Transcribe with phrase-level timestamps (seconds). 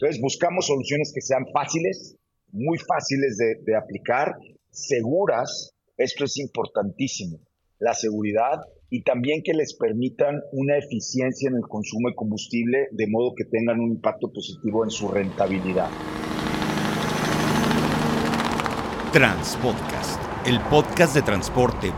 [0.00, 2.16] Entonces buscamos soluciones que sean fáciles,
[2.52, 4.34] muy fáciles de, aplicar,
[4.70, 7.38] seguras, esto es importantísimo,
[7.78, 13.06] la seguridad y también que les permitan una eficiencia en el consumo de combustible de
[13.08, 15.90] modo que tengan un impacto positivo en su rentabilidad.
[19.12, 21.90] Transpodcast, el podcast de transporte.mx.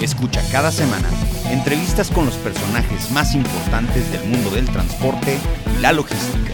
[0.00, 5.38] Escucha cada semana entrevistas con los personajes más importantes del mundo del transporte
[5.76, 6.52] y la logística.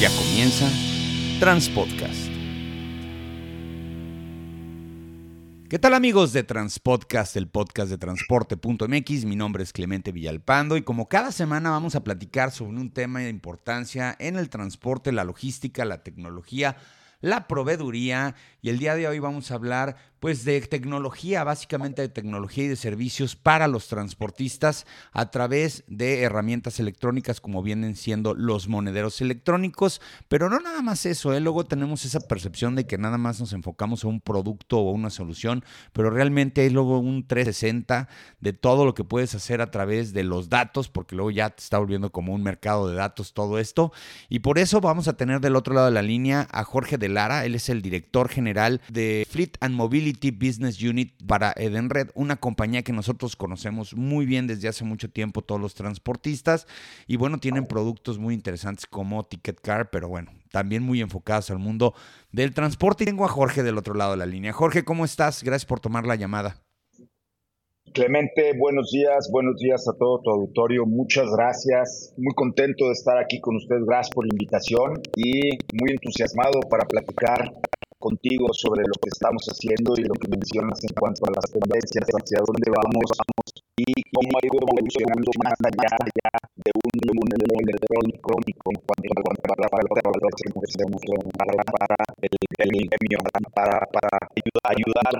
[0.00, 0.68] Ya comienza
[1.38, 2.34] Transpodcast.
[5.68, 9.24] ¿Qué tal amigos de Transpodcast, el podcast de transporte.mx?
[9.24, 13.20] Mi nombre es Clemente Villalpando y como cada semana vamos a platicar sobre un tema
[13.20, 16.76] de importancia en el transporte, la logística, la tecnología,
[17.24, 22.08] la proveeduría y el día de hoy vamos a hablar pues de tecnología, básicamente de
[22.08, 28.32] tecnología y de servicios para los transportistas a través de herramientas electrónicas como vienen siendo
[28.32, 31.40] los monederos electrónicos, pero no nada más eso, ¿eh?
[31.40, 35.10] luego tenemos esa percepción de que nada más nos enfocamos a un producto o una
[35.10, 38.08] solución, pero realmente hay luego un 360
[38.40, 41.62] de todo lo que puedes hacer a través de los datos, porque luego ya te
[41.62, 43.92] está volviendo como un mercado de datos todo esto,
[44.30, 47.10] y por eso vamos a tener del otro lado de la línea a Jorge de
[47.14, 52.36] Lara, él es el director general de Fleet and Mobility Business Unit para Edenred, una
[52.36, 56.66] compañía que nosotros conocemos muy bien desde hace mucho tiempo todos los transportistas
[57.06, 61.58] y bueno, tienen productos muy interesantes como Ticket Car, pero bueno, también muy enfocados al
[61.58, 61.94] mundo
[62.32, 63.04] del transporte.
[63.04, 64.52] Y tengo a Jorge del otro lado de la línea.
[64.52, 65.42] Jorge, ¿cómo estás?
[65.42, 66.63] Gracias por tomar la llamada.
[67.94, 73.16] Clemente, buenos días, buenos días a todo tu auditorio, muchas gracias, muy contento de estar
[73.18, 75.50] aquí con ustedes, gracias por la invitación y
[75.80, 77.52] muy entusiasmado para platicar
[78.04, 82.04] contigo sobre lo que estamos haciendo y lo que mencionas en cuanto a las tendencias,
[82.04, 83.08] hacia dónde vamos,
[83.80, 85.92] y cómo ha ido evolucionando más allá
[86.60, 91.00] de un modelo electrónico en cuanto a la valor que ofrecemos
[91.32, 93.18] para el gremio,
[93.56, 94.12] para, para
[94.68, 95.14] ayudar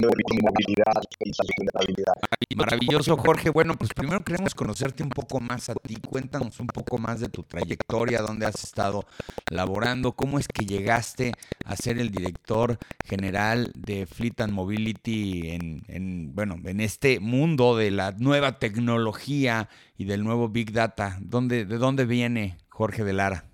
[0.00, 2.14] que ver con movilidad y sustentabilidad.
[2.56, 3.50] Maravilloso, Jorge.
[3.50, 5.96] Bueno, pues primero queremos conocerte un poco más a ti.
[5.96, 9.04] Cuéntanos un poco más de tu trayectoria, dónde has estado
[9.50, 11.32] laborando, cómo es que llegaste
[11.64, 17.90] a ser el director general de Fleet and Mobility en, bueno, en este mundo de
[17.90, 21.18] la nueva tecnología y del nuevo Big Data.
[21.20, 23.44] ¿Dónde, ¿De dónde viene Jorge de Lara?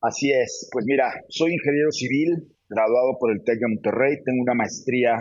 [0.00, 0.68] Así es.
[0.72, 5.20] Pues mira, soy ingeniero civil, graduado por el TEC de Monterrey, tengo una maestría,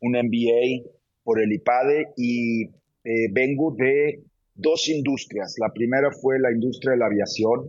[0.00, 0.92] un MBA
[1.24, 4.22] por el IPADE y eh, vengo de
[4.54, 5.54] dos industrias.
[5.58, 7.66] La primera fue la industria de la aviación,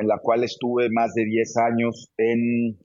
[0.00, 2.78] en la cual estuve más de 10 años, en,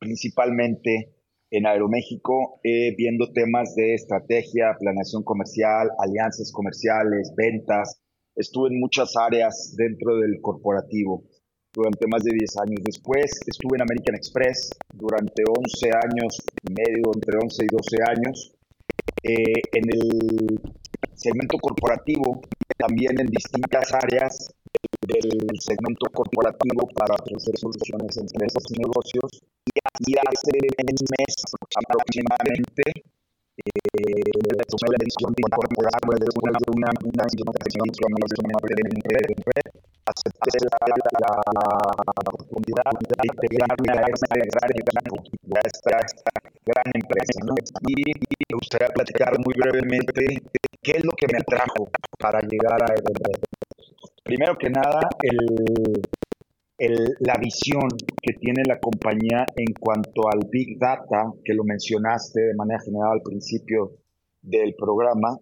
[0.00, 1.14] principalmente
[1.50, 8.00] en Aeroméxico, eh, viendo temas de estrategia, planeación comercial, alianzas comerciales, ventas.
[8.34, 11.24] Estuve en muchas áreas dentro del corporativo
[11.72, 12.80] durante más de 10 años.
[12.84, 18.52] Después estuve en American Express durante 11 años medio, entre 11 y 12 años,
[19.22, 20.60] eh, en el
[21.14, 22.42] segmento corporativo,
[22.76, 24.52] también en distintas áreas
[25.06, 28.16] del segmento corporativo para ofrecer soluciones
[28.70, 29.30] y negocios.
[29.66, 30.52] Y hace
[31.16, 31.32] mes
[31.74, 32.82] aproximadamente
[33.56, 35.56] eh, tomé la decisión de una,
[40.62, 40.82] la,
[41.18, 41.74] la, la,
[43.16, 43.94] de integrarme a
[46.94, 47.40] empresa.
[47.44, 47.54] ¿no?
[47.88, 48.14] Y,
[48.54, 50.42] gustaría platicar muy brevemente
[50.82, 52.94] qué es lo que me atrajo para llegar a.
[54.26, 55.08] Primero que nada,
[56.78, 57.88] la visión
[58.20, 63.12] que tiene la compañía en cuanto al Big Data, que lo mencionaste de manera general
[63.12, 63.92] al principio
[64.42, 65.38] del programa,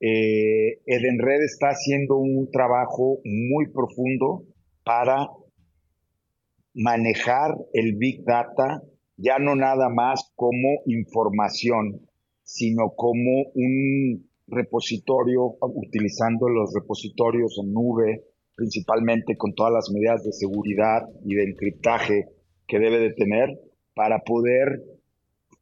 [0.00, 4.44] eh, Edenred está haciendo un trabajo muy profundo
[4.84, 5.26] para
[6.74, 8.82] manejar el Big Data
[9.16, 12.06] ya no nada más como información,
[12.44, 20.32] sino como un repositorio, utilizando los repositorios en nube, principalmente con todas las medidas de
[20.32, 22.24] seguridad y de encriptaje
[22.66, 23.48] que debe de tener
[23.94, 24.82] para poder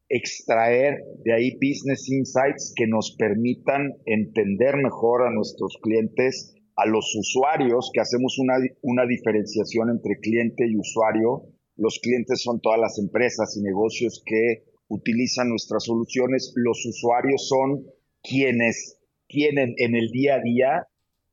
[0.08, 7.14] extraer de ahí business insights que nos permitan entender mejor a nuestros clientes, a los
[7.16, 11.44] usuarios, que hacemos una, una diferenciación entre cliente y usuario.
[11.76, 16.52] Los clientes son todas las empresas y negocios que utilizan nuestras soluciones.
[16.54, 17.84] Los usuarios son
[18.26, 20.88] quienes tienen en el día a día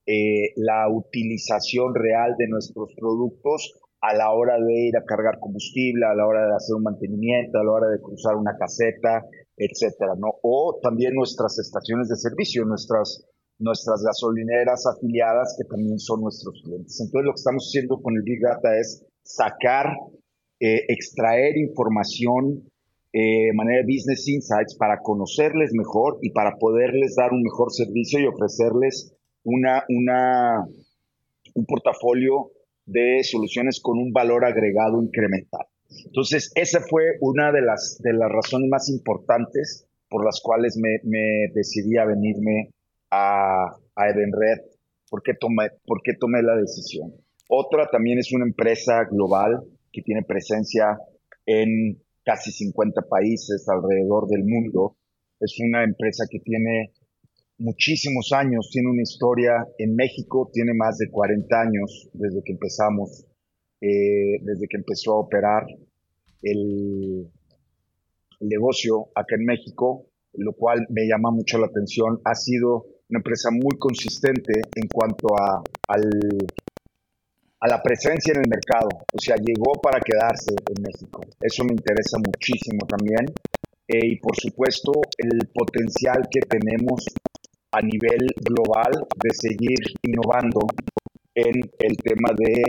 [0.06, 6.06] eh, la utilización real de nuestros productos a la hora de ir a cargar combustible,
[6.06, 9.24] a la hora de hacer un mantenimiento, a la hora de cruzar una caseta,
[9.56, 10.28] etcétera, ¿no?
[10.42, 13.26] O también nuestras estaciones de servicio, nuestras
[13.60, 17.00] nuestras gasolineras afiliadas que también son nuestros clientes.
[17.00, 19.88] Entonces lo que estamos haciendo con el Big Data es sacar,
[20.60, 22.70] eh, extraer información
[23.14, 28.20] eh, manera de business insights para conocerles mejor y para poderles dar un mejor servicio
[28.20, 30.66] y ofrecerles una, una,
[31.54, 32.52] un portafolio
[32.86, 35.68] de soluciones con un valor agregado incremental.
[36.06, 40.98] Entonces, esa fue una de las, de las razones más importantes por las cuales me,
[41.04, 42.72] me decidí a venirme
[43.12, 44.60] a, a Edenred.
[45.10, 47.14] ¿Por qué, tomé, ¿Por qué tomé la decisión?
[47.48, 49.60] Otra también es una empresa global
[49.92, 50.98] que tiene presencia
[51.46, 54.98] en casi 50 países alrededor del mundo.
[55.40, 56.94] Es una empresa que tiene
[57.58, 63.26] muchísimos años, tiene una historia en México, tiene más de 40 años desde que empezamos,
[63.82, 65.66] eh, desde que empezó a operar
[66.42, 67.30] el,
[68.42, 72.20] negocio acá en México, lo cual me llama mucho la atención.
[72.26, 76.10] Ha sido una empresa muy consistente en cuanto a, al,
[77.64, 78.90] a la presencia en el mercado.
[78.92, 81.24] O sea, llegó para quedarse en México.
[81.40, 83.26] Eso me interesa muchísimo también.
[83.88, 87.08] Eh, y por supuesto, el potencial que tenemos
[87.72, 90.60] a nivel global de seguir innovando
[91.36, 92.64] en el tema de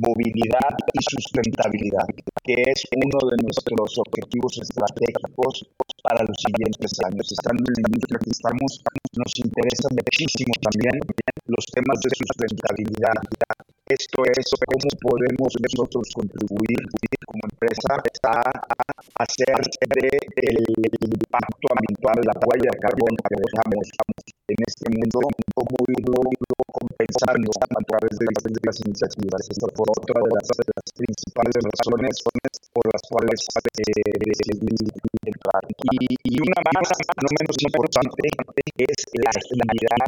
[0.00, 2.06] movilidad y sustentabilidad,
[2.42, 5.68] que es uno de nuestros objetivos estratégicos
[6.02, 7.30] para los siguientes años.
[7.30, 8.80] Estando en la industria que estamos,
[9.12, 10.96] nos interesa muchísimo también
[11.46, 13.18] los temas de sustentabilidad.
[13.88, 16.76] Esto es cómo podemos nosotros contribuir
[17.24, 17.96] como empresa
[18.28, 20.58] a hacer de el
[21.00, 25.20] impacto ambiental, la huella de carbón que dejamos en este mundo,
[25.54, 26.20] cómo irlo
[26.72, 28.26] compensando a través de
[28.64, 29.42] las iniciativas.
[29.48, 30.48] Esta fue otra de las,
[30.98, 32.14] principales razones
[32.72, 34.74] por las cuales eh, decidí
[35.24, 35.62] entrar.
[35.92, 36.88] Y, y, una más,
[37.22, 38.24] no menos importante,
[38.78, 40.00] es la agilidad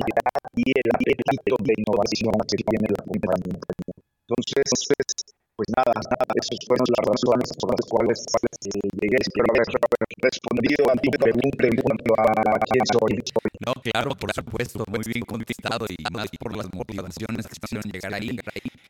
[0.56, 3.60] y el apetito de innovación que tiene la compañía.
[4.26, 4.66] Entonces,
[5.60, 5.92] pues nada,
[6.40, 8.24] esas fueron las razones por las cuales
[8.64, 9.16] eh, llegué.
[9.20, 9.68] Espero haber
[10.22, 13.22] respondido a tu pregunta en cuanto a quién soy.
[13.66, 18.14] No, claro, por supuesto, muy bien contestado y más por las motivaciones que hicieron llegar
[18.14, 18.38] ahí.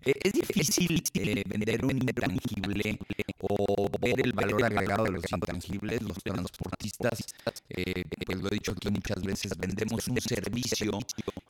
[0.04, 2.98] Eh, es difícil eh, vender un intangible
[3.40, 6.02] o ver el valor agregado de los intangibles.
[6.02, 7.34] Los transportistas,
[8.26, 11.00] pues lo he dicho aquí muchas veces, vendemos un servicio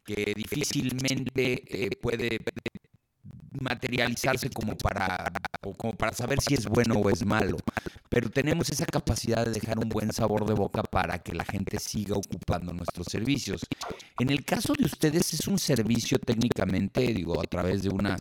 [0.03, 2.39] que difícilmente puede
[3.53, 5.33] materializarse como para,
[5.77, 7.57] como para saber si es bueno o es malo,
[8.09, 11.79] pero tenemos esa capacidad de dejar un buen sabor de boca para que la gente
[11.79, 13.67] siga ocupando nuestros servicios.
[14.19, 18.17] En el caso de ustedes es un servicio técnicamente, digo, a través de una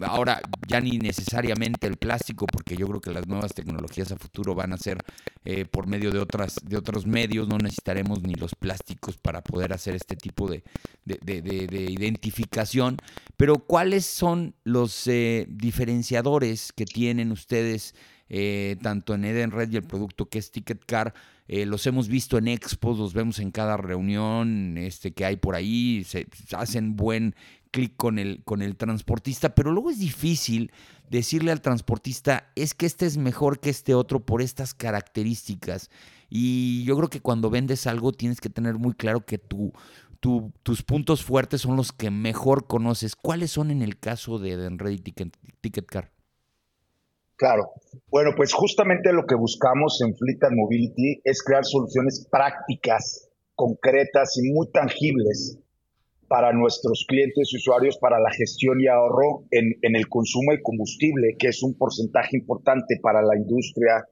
[0.00, 4.54] ahora ya ni necesariamente el plástico, porque yo creo que las nuevas tecnologías a futuro
[4.54, 4.98] van a ser
[5.44, 9.72] eh, por medio de otras de otros medios, no necesitaremos ni los plásticos para poder
[9.72, 10.62] hacer este tipo de,
[11.06, 12.96] identificación.
[13.36, 17.94] Pero ¿cuáles son los eh, diferenciadores que tienen ustedes
[18.28, 21.14] eh, tanto en Eden Red y el producto que es Ticket Car?
[21.48, 26.02] los hemos visto en expos, los vemos en cada reunión este, que hay por ahí,
[26.02, 27.36] se hacen buen
[27.70, 30.72] clic con el, con el transportista, pero luego es difícil
[31.10, 35.90] decirle al transportista, es que este es mejor que este otro por estas características.
[36.28, 39.72] Y yo creo que cuando vendes algo tienes que tener muy claro que tu,
[40.62, 43.14] tus puntos fuertes son los que mejor conoces.
[43.14, 46.15] ¿Cuáles son en el caso de Denready Ticket, Ticket Car?
[47.36, 47.72] Claro.
[48.08, 54.38] Bueno, pues justamente lo que buscamos en Fleet and Mobility es crear soluciones prácticas, concretas
[54.38, 55.58] y muy tangibles
[56.28, 61.36] para nuestros clientes y usuarios para la gestión y ahorro en, el consumo de combustible,
[61.38, 64.06] que es un porcentaje importante para la industria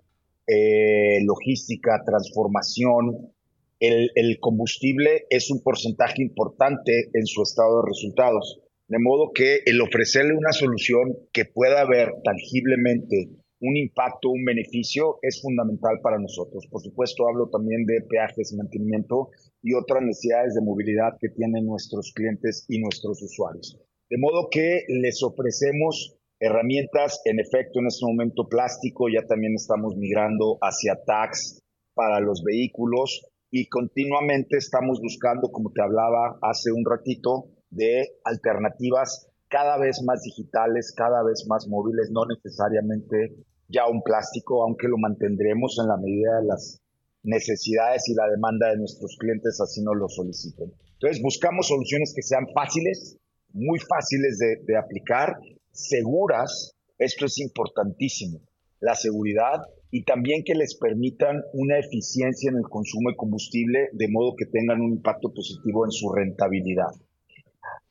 [0.47, 3.33] eh, logística, transformación.
[3.81, 8.64] El, el, combustible es un porcentaje importante en su estado de resultados.
[8.95, 13.29] De modo que el ofrecerle una solución que pueda ver tangiblemente
[13.61, 16.69] un impacto, un beneficio, es fundamental para nosotros.
[16.71, 19.31] Por supuesto, hablo también de peajes y mantenimiento
[19.63, 23.77] y otras necesidades de movilidad que tienen nuestros clientes y nuestros usuarios.
[24.09, 29.97] De modo que les ofrecemos herramientas, en efecto, en este momento plástico, ya también estamos
[29.97, 31.61] migrando hacia tax
[31.95, 39.29] para los vehículos y continuamente estamos buscando, como te hablaba hace un ratito, de alternativas
[39.49, 43.37] cada vez más digitales, cada vez más móviles, no necesariamente
[43.69, 46.81] ya un plástico, aunque lo mantendremos en la medida de las
[47.23, 50.73] necesidades y la demanda de nuestros clientes así nos lo soliciten.
[50.95, 53.17] Entonces buscamos soluciones que sean fáciles,
[53.53, 55.39] muy fáciles de, de aplicar,
[55.71, 58.41] seguras, esto es importantísimo,
[58.81, 64.09] la seguridad y también que les permitan una eficiencia en el consumo de combustible de
[64.09, 66.91] modo que tengan un impacto positivo en su rentabilidad.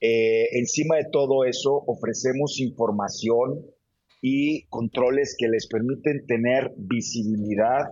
[0.05, 3.65] Eh, encima de todo eso, ofrecemos información
[4.21, 7.85] y controles que les permiten tener visibilidad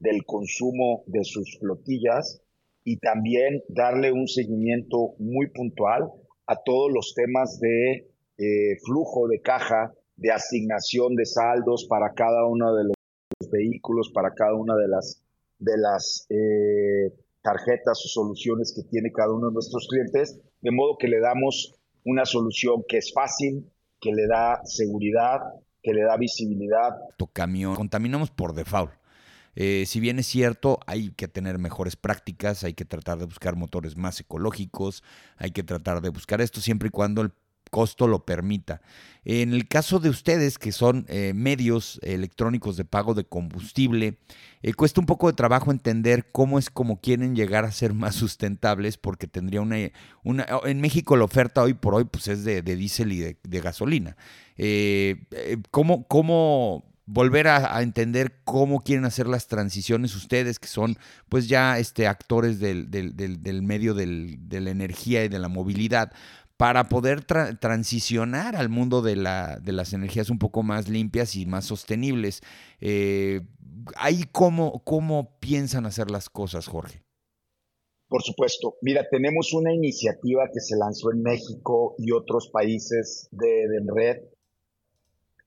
[0.00, 2.42] del consumo de sus flotillas
[2.82, 6.10] y también darle un seguimiento muy puntual
[6.48, 12.44] a todos los temas de eh, flujo de caja, de asignación de saldos para cada
[12.44, 19.12] uno de los vehículos, para cada una de las, eh, tarjetas o soluciones que tiene
[19.12, 23.70] cada uno de nuestros clientes, de modo que le damos una solución que es fácil,
[24.00, 25.40] que le da seguridad,
[25.82, 26.90] que le da visibilidad.
[27.16, 28.92] Tu camión, contaminamos por default.
[29.54, 33.54] Eh, si bien es cierto, hay que tener mejores prácticas, hay que tratar de buscar
[33.54, 35.02] motores más ecológicos,
[35.36, 37.32] hay que tratar de buscar esto siempre y cuando el
[37.72, 38.82] costo lo permita.
[39.24, 44.18] En el caso de ustedes, que son eh, medios electrónicos de pago de combustible,
[44.62, 48.14] eh, cuesta un poco de trabajo entender cómo es como quieren llegar a ser más
[48.14, 49.76] sustentables, porque tendría una,
[50.64, 54.16] en México la oferta hoy por hoy pues es de, diésel y de, gasolina.
[54.58, 55.24] Eh,
[55.70, 60.96] ¿cómo, ¿Cómo volver a, entender cómo quieren hacer las transiciones ustedes, que son
[61.28, 66.12] pues ya este, actores del, del, del, medio de la energía y de la movilidad,
[66.62, 71.44] para poder transicionar al mundo de, la, de, las energías un poco más limpias y
[71.44, 72.40] más sostenibles.
[72.80, 73.40] Eh,
[73.96, 77.02] ¿Ahí cómo, cómo piensan hacer las cosas, Jorge?
[78.06, 78.76] Por supuesto.
[78.80, 84.18] Mira, tenemos una iniciativa que se lanzó en México y otros países de red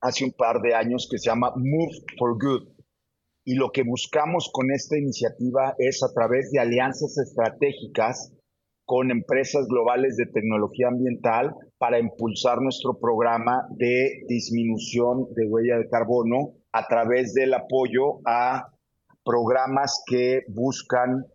[0.02, 2.68] hace un par de años que se llama Move for Good.
[3.46, 8.34] Y lo que buscamos con esta iniciativa es a través de alianzas estratégicas
[8.86, 15.90] con empresas globales de tecnología ambiental para impulsar nuestro programa de disminución de huella de
[15.90, 18.68] carbono a través del apoyo a
[19.24, 21.26] programas que buscan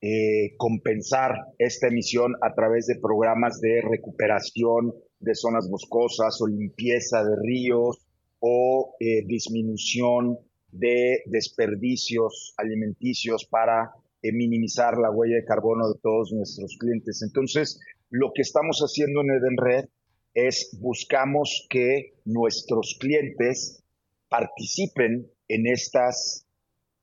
[0.00, 7.22] eh, compensar esta emisión a través de programas de recuperación de zonas boscosas o limpieza
[7.24, 7.98] de ríos
[8.38, 10.38] o eh, disminución
[10.70, 17.22] de desperdicios alimenticios para eh, minimizar la huella de carbono de todos nuestros clientes.
[17.22, 19.88] Entonces, lo que estamos haciendo en Edenred
[20.34, 23.82] es buscamos que nuestros clientes
[24.28, 26.46] participen en estas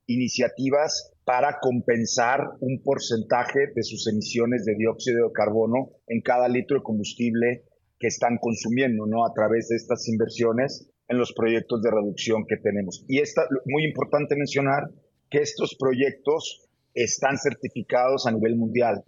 [0.06, 6.78] iniciativas para compensar un porcentaje de sus emisiones de dióxido de carbono en cada litro
[6.78, 7.64] de combustible
[8.00, 9.26] que están consumiendo, ¿no?
[9.26, 13.04] A través de estas inversiones en los proyectos de reducción que tenemos.
[13.08, 14.90] Y es muy importante mencionar
[15.30, 16.67] que estos proyectos
[17.04, 19.04] están certificados a nivel mundial.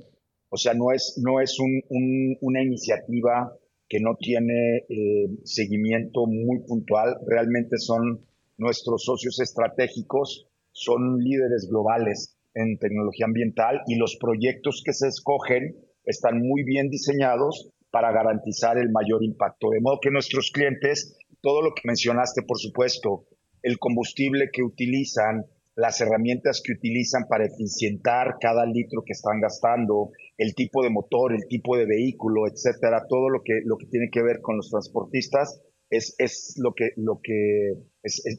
[0.50, 3.52] O sea, no es, no es una iniciativa
[3.88, 7.18] que no tiene eh, seguimiento muy puntual.
[7.28, 8.26] Realmente son
[8.58, 15.76] nuestros socios estratégicos, son líderes globales en tecnología ambiental y los proyectos que se escogen
[16.06, 19.70] están muy bien diseñados para garantizar el mayor impacto.
[19.72, 23.26] De modo que nuestros clientes, todo lo que mencionaste, por supuesto,
[23.64, 25.46] el combustible que utilizan,
[25.80, 31.34] las herramientas que utilizan para eficientar cada litro que están gastando, el tipo de motor,
[31.34, 34.70] el tipo de vehículo, etcétera, todo lo que, lo que tiene que ver con los
[34.70, 37.76] transportistas es, es lo que, lo que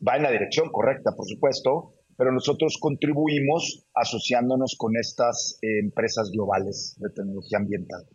[0.06, 6.30] va en la dirección correcta, por supuesto, pero nosotros contribuimos asociándonos con estas eh, empresas
[6.30, 8.06] globales de tecnología ambiental.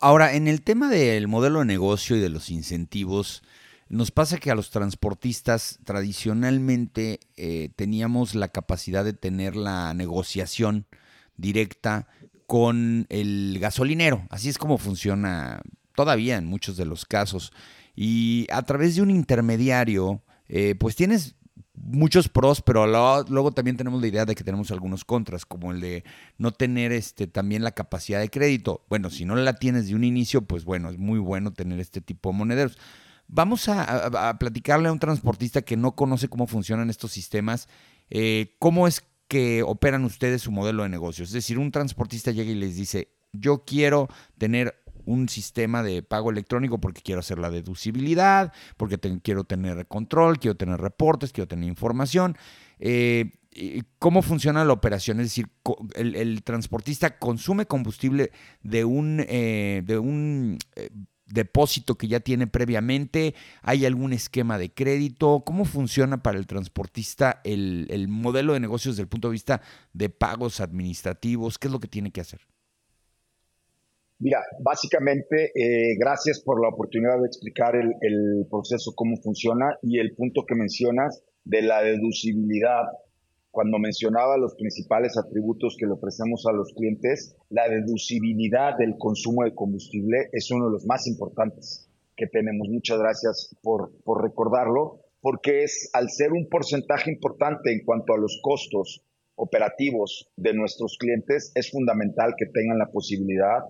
[0.00, 3.44] Ahora, en el tema del modelo de negocio y de los incentivos,
[3.88, 10.86] nos pasa que a los transportistas tradicionalmente eh, teníamos la capacidad de tener la negociación
[11.36, 12.08] directa
[12.46, 14.26] con el gasolinero.
[14.30, 15.60] Así es como funciona
[15.94, 17.52] todavía en muchos de los casos.
[17.94, 21.36] Y a través de un intermediario, eh, pues tienes
[21.74, 25.80] muchos pros, pero luego, también tenemos la idea de que tenemos algunos contras, como el
[25.80, 26.04] de
[26.38, 28.84] no tener este también la capacidad de crédito.
[28.88, 32.00] Bueno, si no la tienes de un inicio, pues bueno, es muy bueno tener este
[32.00, 32.78] tipo de monederos.
[33.28, 37.68] Vamos a, platicarle a un transportista que no conoce cómo funcionan estos sistemas,
[38.08, 41.24] eh, cómo es que operan ustedes su modelo de negocio.
[41.24, 46.30] Es decir, un transportista llega y les dice, yo quiero tener un sistema de pago
[46.30, 51.68] electrónico porque quiero hacer la deducibilidad, porque quiero tener control, quiero tener reportes, quiero tener
[51.68, 52.36] información.
[52.78, 53.32] Eh,
[53.98, 55.20] ¿Cómo funciona la operación?
[55.20, 55.48] Es decir,
[55.94, 58.30] el, transportista consume combustible
[58.62, 60.58] de un, eh, de un
[61.26, 63.34] depósito que ya tiene previamente?
[63.62, 65.42] ¿Hay algún esquema de crédito?
[65.44, 69.60] ¿Cómo funciona para el transportista el, modelo de negocios desde el punto de vista
[69.92, 71.58] de pagos administrativos?
[71.58, 72.40] ¿Qué es lo que tiene que hacer?
[74.18, 80.14] Mira, básicamente, eh, gracias por la oportunidad de explicar el, proceso, cómo funciona y el
[80.14, 82.84] punto que mencionas de la deducibilidad,
[83.56, 89.44] cuando mencionaba los principales atributos que le ofrecemos a los clientes, la deducibilidad del consumo
[89.44, 92.68] de combustible es uno de los más importantes que tenemos.
[92.68, 98.18] Muchas gracias por, por recordarlo, porque es al ser un porcentaje importante en cuanto a
[98.18, 99.02] los costos
[99.36, 103.60] operativos de nuestros clientes, es fundamental que tengan la posibilidad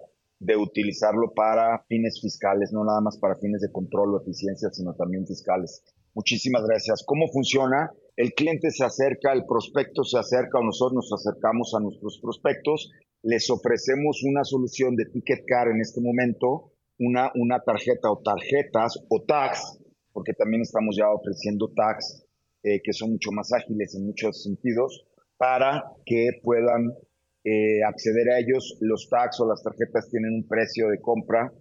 [0.40, 4.94] de utilizarlo para fines fiscales, no nada más para fines de control o eficiencia, sino
[4.94, 5.84] también fiscales.
[6.16, 7.04] Muchísimas gracias.
[7.06, 7.92] ¿Cómo funciona?
[8.16, 12.90] El cliente se acerca, el prospecto se acerca o nosotros nos acercamos a nuestros prospectos,
[13.22, 18.96] les ofrecemos una solución de ticket car en este momento, una, una tarjeta o tarjetas
[19.10, 19.78] o tags,
[20.10, 22.24] porque también estamos ya ofreciendo tags
[22.62, 25.04] eh, que son mucho más ágiles en muchos sentidos,
[25.36, 26.94] para que puedan
[27.44, 28.78] eh, acceder a ellos.
[28.80, 31.52] Los tags o las tarjetas tienen un precio de compra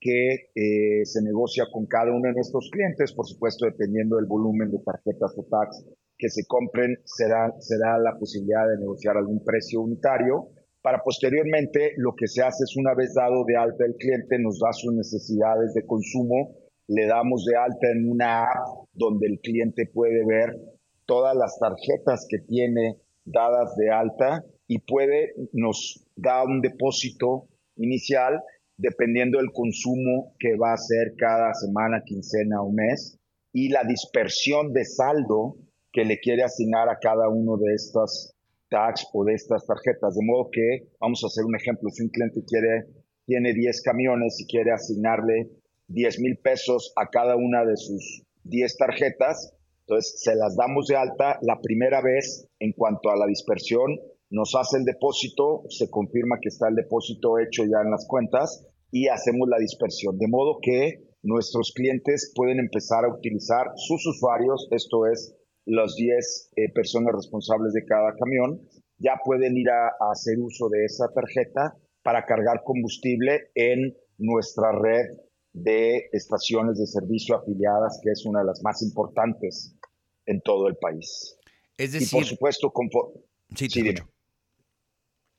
[0.00, 4.70] que eh, se negocia con cada uno de nuestros clientes, por supuesto, dependiendo del volumen
[4.70, 5.84] de tarjetas o tags
[6.16, 10.48] que se compren, será, será la posibilidad de negociar algún precio unitario.
[10.82, 14.58] Para posteriormente, lo que se hace es una vez dado de alta el cliente, nos
[14.58, 16.56] da sus necesidades de consumo,
[16.88, 20.56] le damos de alta en una app donde el cliente puede ver
[21.04, 28.42] todas las tarjetas que tiene dadas de alta y puede, nos da un depósito inicial
[28.80, 33.18] dependiendo del consumo que va a hacer cada semana, quincena o mes
[33.52, 35.56] y la dispersión de saldo
[35.92, 38.34] que le quiere asignar a cada uno de estas
[38.70, 40.14] tags o de estas tarjetas.
[40.14, 42.86] De modo que, vamos a hacer un ejemplo, si un cliente quiere,
[43.26, 45.50] tiene 10 camiones y quiere asignarle
[45.88, 50.96] 10 mil pesos a cada una de sus 10 tarjetas, entonces se las damos de
[50.96, 53.98] alta la primera vez en cuanto a la dispersión,
[54.30, 58.69] nos hace el depósito, se confirma que está el depósito hecho ya en las cuentas
[58.90, 60.18] y hacemos la dispersión.
[60.18, 65.34] De modo que nuestros clientes pueden empezar a utilizar sus usuarios, esto es,
[65.66, 68.60] las 10 eh, personas responsables de cada camión,
[68.98, 74.72] ya pueden ir a, a hacer uso de esa tarjeta para cargar combustible en nuestra
[74.72, 75.06] red
[75.52, 79.76] de estaciones de servicio afiliadas, que es una de las más importantes
[80.26, 81.36] en todo el país.
[81.76, 82.72] Es decir, y por supuesto,
[83.56, 83.94] sí, sí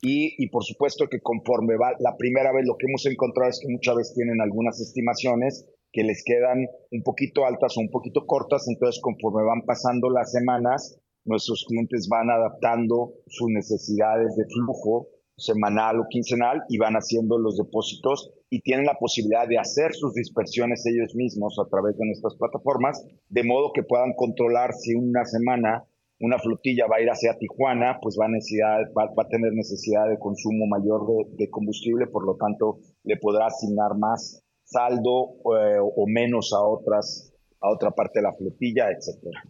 [0.02, 3.60] y, y, por supuesto que conforme va la primera vez, lo que hemos encontrado es
[3.62, 8.26] que muchas veces tienen algunas estimaciones que les quedan un poquito altas o un poquito
[8.26, 15.08] cortas, entonces conforme van pasando las semanas, nuestros clientes van adaptando sus necesidades de flujo
[15.38, 20.14] semanal o quincenal y van haciendo los depósitos y tienen la posibilidad de hacer sus
[20.14, 25.26] dispersiones ellos mismos a través de nuestras plataformas, de modo que puedan controlar si una
[25.26, 25.86] semana
[26.22, 30.08] una flotilla va a ir hacia Tijuana, pues va a, necesidad, va, a tener necesidad
[30.10, 31.06] de consumo mayor
[31.38, 37.32] de, combustible, por lo tanto le podrá asignar más saldo eh, o menos a otras
[37.62, 39.44] a otra parte de la flotilla, etcétera.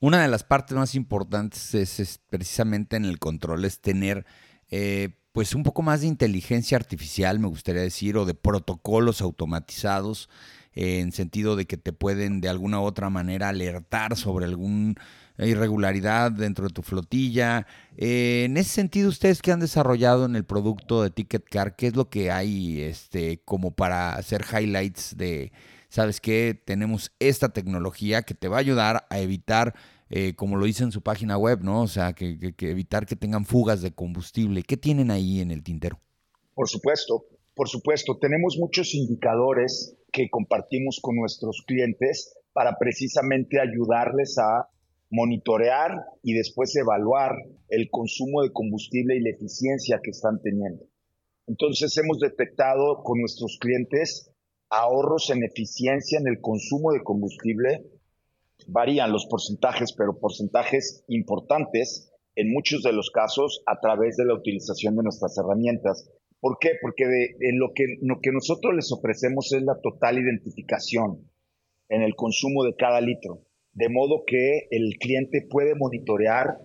[0.00, 4.26] Una de las partes más importantes es, precisamente en el control, es tener
[4.70, 10.28] eh, pues un poco más de inteligencia artificial, me gustaría decir, o de protocolos automatizados,
[10.72, 14.94] en sentido de que te pueden de alguna u otra manera alertar sobre alguna
[15.38, 17.66] irregularidad dentro de tu flotilla.
[17.96, 21.88] Eh, en ese sentido, ustedes que han desarrollado en el producto de Ticket Car, ¿qué
[21.88, 25.52] es lo que hay este, como para hacer highlights de,
[25.88, 29.74] sabes qué, tenemos esta tecnología que te va a ayudar a evitar
[30.08, 31.82] eh, como lo dice en su página web, ¿no?
[31.82, 34.62] O sea, que, evitar que tengan fugas de combustible.
[34.62, 35.98] ¿Qué tienen ahí en el tintero?
[36.54, 38.16] Por supuesto, por supuesto.
[38.18, 44.68] Tenemos muchos indicadores que compartimos con nuestros clientes para precisamente ayudarles a
[45.10, 45.92] monitorear
[46.22, 47.32] y después evaluar
[47.68, 50.84] el consumo de combustible y la eficiencia que están teniendo.
[51.46, 54.32] Entonces hemos detectado con nuestros clientes
[54.68, 57.84] ahorros en eficiencia en el consumo de combustible
[58.66, 64.34] varían los porcentajes, pero porcentajes importantes en muchos de los casos a través de la
[64.34, 66.10] utilización de nuestras herramientas.
[66.40, 66.72] ¿Por qué?
[66.80, 67.04] Porque
[67.74, 71.30] que, lo que nosotros les ofrecemos es la total identificación
[71.88, 73.42] en el consumo de cada litro,
[73.76, 76.56] de modo que el cliente puede monitorear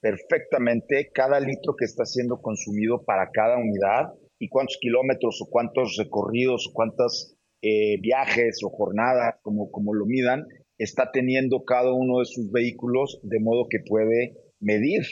[0.00, 5.96] perfectamente cada litro que está siendo consumido para cada unidad y cuántos kilómetros o cuántos
[5.98, 10.46] recorridos o cuántos eh, viajes o jornadas, como, como lo midan,
[10.78, 15.02] está teniendo cada uno de sus vehículos de modo que puede medir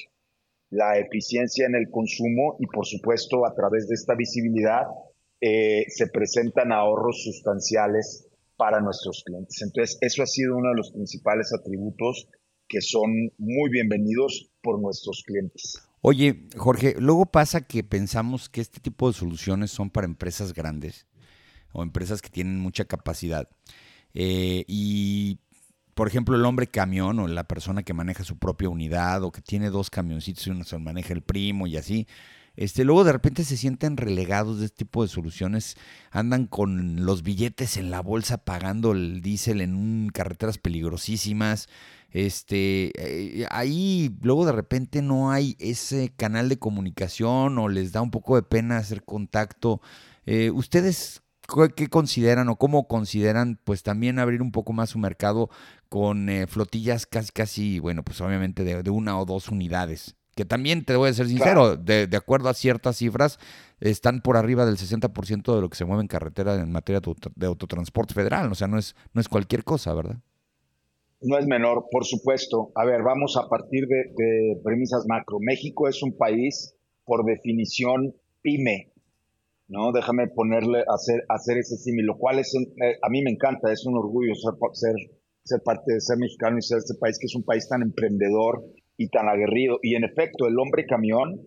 [0.70, 4.84] la eficiencia en el consumo y por supuesto a través de esta visibilidad
[5.42, 9.60] eh, se presentan ahorros sustanciales para nuestros clientes.
[9.62, 12.28] Entonces, eso ha sido uno de los principales atributos
[12.68, 15.82] que son muy bienvenidos por nuestros clientes.
[16.00, 21.06] Oye, Jorge, luego pasa que pensamos que este tipo de soluciones son para empresas grandes
[21.72, 23.48] o empresas que tienen mucha capacidad.
[24.14, 25.38] Eh, y
[25.94, 29.42] por ejemplo, el hombre camión o la persona que maneja su propia unidad o que
[29.42, 32.06] tiene dos camioncitos y uno se maneja el primo y así,
[32.56, 35.76] este, luego de repente se sienten relegados de este tipo de soluciones,
[36.10, 41.68] andan con los billetes en la bolsa pagando el diésel en carreteras peligrosísimas.
[42.10, 48.02] Este, eh, ahí luego de repente no hay ese canal de comunicación o les da
[48.02, 49.80] un poco de pena hacer contacto.
[50.26, 51.22] Eh, ¿Ustedes
[51.74, 55.48] qué consideran o cómo consideran pues también abrir un poco más su mercado
[55.88, 60.16] con eh, flotillas casi, casi, bueno, pues obviamente de una o dos unidades?
[60.34, 63.38] Que también te voy a ser sincero, de, acuerdo a ciertas cifras,
[63.80, 67.00] están por arriba del 60% de lo que se mueve en carretera en materia
[67.36, 68.50] de autotransporte federal.
[68.50, 70.16] O sea, no es, no es cualquier cosa, ¿verdad?
[71.20, 72.72] No es menor, por supuesto.
[72.74, 75.38] A ver, vamos a partir de, premisas macro.
[75.40, 78.92] México es un país, por definición, pyme.
[79.68, 79.92] ¿no?
[79.92, 83.86] Déjame ponerle, hacer, hacer ese símil, lo cual es, eh, a mí me encanta, es
[83.86, 84.94] un orgullo ser, ser,
[85.44, 88.62] ser parte de ser mexicano y ser este país, que es un país tan emprendedor,
[88.96, 89.78] y tan aguerrido.
[89.82, 91.40] Y en efecto, el hombre camión,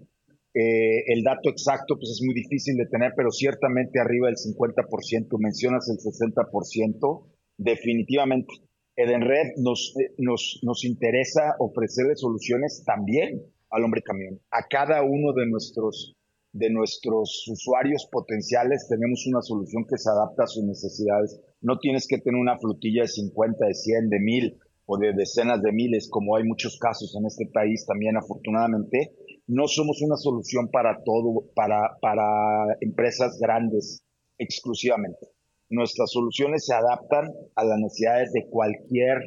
[0.54, 5.38] eh, el dato exacto pues es muy difícil de tener, pero ciertamente arriba del 50%,
[5.40, 7.28] mencionas el 60%,
[7.58, 8.54] definitivamente.
[8.96, 14.40] Edenred nos, eh, nos, nos interesa ofrecerle soluciones también al hombre camión.
[14.52, 16.16] A cada uno de nuestros,
[16.54, 21.38] de nuestros usuarios potenciales tenemos una solución que se adapta a sus necesidades.
[21.60, 25.62] No tienes que tener una flotilla de 50, de 100, de 1000 o de decenas
[25.62, 29.14] de miles, como hay muchos casos en este país también afortunadamente,
[29.48, 34.04] no somos una solución para todo, para, para empresas grandes
[34.38, 35.28] exclusivamente.
[35.70, 39.18] Nuestras soluciones se adaptan a las necesidades de cualquier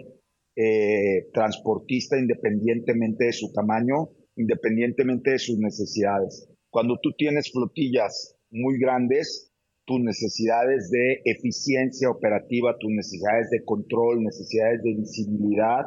[0.57, 6.49] eh, transportista independientemente de su tamaño, independientemente de sus necesidades.
[6.71, 9.48] Cuando tú tienes flotillas muy grandes,
[9.89, 15.81] tus necesidades de eficiencia operativa, tus necesidades de control, necesidades de visibilidad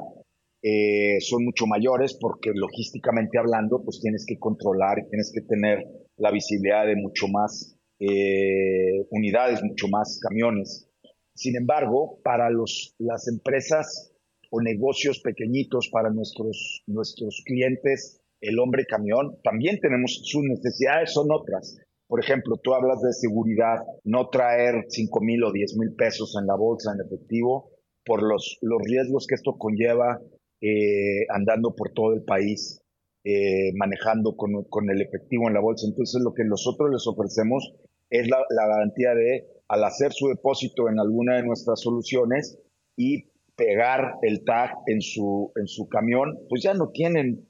[0.64, 5.86] eh, son mucho mayores porque logísticamente hablando, pues tienes que controlar y tienes que tener
[6.18, 10.90] la visibilidad de mucho más eh, unidades, mucho más camiones.
[11.36, 14.14] Sin embargo, para los, las empresas
[14.50, 21.28] o negocios pequeñitos, para nuestros, nuestros clientes, el hombre camión, también tenemos sus necesidades, son
[21.32, 21.78] otras.
[22.12, 26.46] Por ejemplo, tú hablas de seguridad, no traer 5 mil o 10 mil pesos en
[26.46, 27.70] la bolsa en efectivo
[28.04, 30.20] por los, los riesgos que esto conlleva
[30.60, 32.82] eh, andando por todo el país,
[33.24, 35.88] eh, manejando con, con, el efectivo en la bolsa.
[35.88, 37.76] Entonces, lo que nosotros les ofrecemos
[38.10, 42.60] es la, la garantía de, al hacer su depósito en alguna de nuestras soluciones
[42.98, 47.48] y pegar el tag en su, en su camión, pues ya no tienen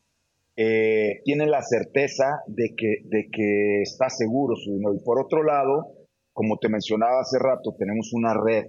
[0.56, 4.94] eh, tiene la certeza de que, de que está seguro su dinero.
[4.94, 5.94] Y por otro lado,
[6.34, 8.66] como te mencionaba hace rato, tenemos una red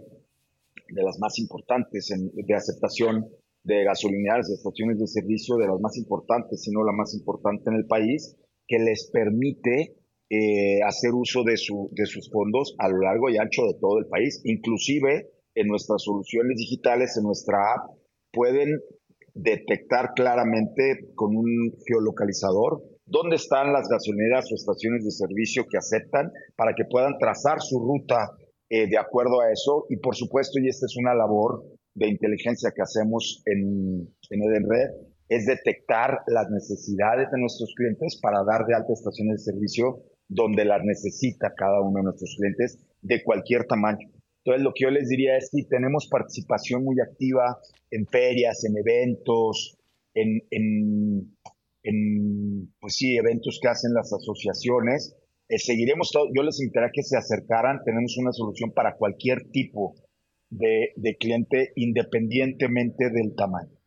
[0.89, 3.27] de las más importantes de aceptación
[3.65, 7.71] de gasolineras, de estaciones de servicio, de las más importantes, si no la más importante
[7.71, 9.97] en el país, que les permite
[10.31, 13.99] eh, hacer uso de, su, de sus fondos a lo largo y ancho de todo
[13.99, 14.41] el país.
[14.45, 17.97] Inclusive en nuestras soluciones digitales, en nuestra app,
[18.33, 18.81] pueden
[19.35, 26.33] detectar claramente con un geolocalizador dónde están las gasolineras o estaciones de servicio que aceptan
[26.57, 28.31] para que puedan trazar su ruta
[28.71, 29.87] eh, de acuerdo a eso.
[29.91, 31.63] Y por supuesto, y esta es una labor
[31.95, 34.91] de inteligencia que hacemos en, en Edenred,
[35.29, 40.65] es detectar las necesidades de nuestros clientes para dar de alta estaciones de servicio donde
[40.65, 44.09] las necesita cada uno de nuestros clientes de cualquier tamaño.
[44.45, 48.77] Entonces, lo que yo les diría es que tenemos participación muy activa en ferias, en
[48.77, 49.79] eventos,
[50.15, 51.37] en, en,
[52.81, 55.17] pues sí, eventos que hacen las asociaciones.
[55.49, 56.27] Eh, seguiremos todo.
[56.35, 57.85] Yo les invitaría que se acercaran.
[57.85, 59.95] Tenemos una solución para cualquier tipo
[60.51, 63.79] de, cliente, independientemente del tamaño.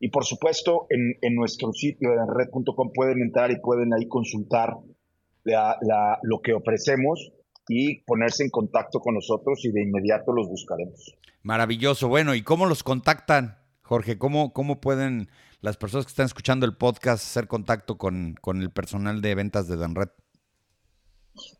[0.00, 4.74] Y por supuesto, en, en nuestro sitio, en red.com, pueden entrar y pueden ahí consultar
[5.44, 7.32] lo que ofrecemos
[7.70, 11.14] y ponerse en contacto con nosotros y de inmediato los buscaremos.
[11.42, 12.08] Maravilloso.
[12.08, 14.18] Bueno, ¿y cómo los contactan, Jorge?
[14.18, 15.28] ¿Cómo, cómo pueden
[15.60, 19.68] las personas que están escuchando el podcast hacer contacto con, con el personal de ventas
[19.68, 20.08] de Edenred?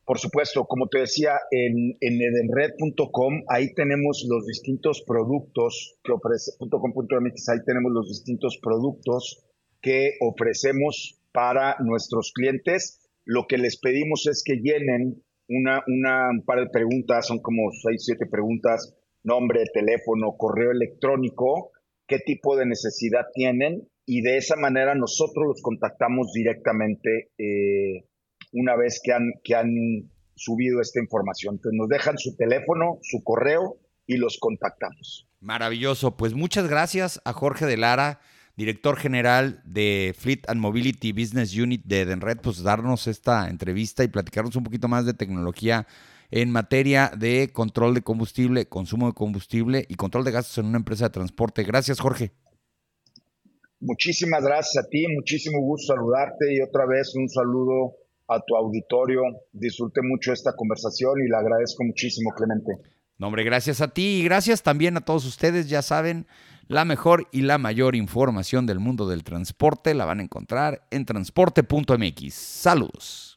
[0.05, 6.51] Por supuesto, como te decía, en, en edenred.com, ahí tenemos los distintos productos que ofrece,
[6.59, 9.45] .com.mx, ahí tenemos los distintos productos
[9.81, 13.09] que ofrecemos para nuestros clientes.
[13.25, 17.71] Lo que les pedimos es que llenen una, una, un par de preguntas, son como
[17.73, 21.73] seis, siete preguntas, nombre, teléfono, correo electrónico,
[22.07, 28.07] qué tipo de necesidad tienen y de esa manera nosotros los contactamos directamente eh,
[28.53, 29.71] una vez que han, que han
[30.35, 31.57] subido esta información.
[31.57, 35.29] Entonces nos dejan su teléfono, su correo y los contactamos.
[35.41, 36.17] Maravilloso.
[36.17, 38.21] Pues muchas gracias a Jorge de Lara,
[38.61, 44.09] director general de Fleet and Mobility Business Unit de Edenred, pues darnos esta entrevista y
[44.09, 45.87] platicarnos un poquito más de tecnología
[46.31, 50.77] en materia de control de combustible, consumo de combustible y control de gastos en una
[50.77, 51.63] empresa de transporte.
[51.65, 52.33] Gracias, Jorge.
[53.81, 57.95] Muchísimas gracias a ti, muchísimo gusto saludarte y otra vez un saludo
[58.29, 59.23] a tu auditorio.
[59.53, 62.73] Disfruté mucho esta conversación y le agradezco muchísimo, Clemente.
[63.17, 65.71] No, hombre, gracias a ti y gracias también a todos ustedes.
[65.71, 66.27] Ya saben,
[66.71, 71.05] la mejor y la mayor información del mundo del transporte la van a encontrar en
[71.05, 72.33] transporte.mx.
[72.33, 73.30] Saludos.